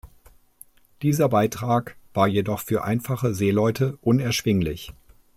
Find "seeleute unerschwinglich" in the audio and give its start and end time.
3.35-4.93